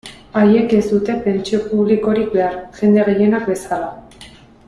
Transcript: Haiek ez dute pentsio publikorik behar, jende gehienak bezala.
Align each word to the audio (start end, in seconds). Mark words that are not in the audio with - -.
Haiek 0.39 0.71
ez 0.77 0.85
dute 0.93 1.17
pentsio 1.25 1.59
publikorik 1.73 2.33
behar, 2.39 2.57
jende 2.79 3.07
gehienak 3.13 3.49
bezala. 3.53 3.93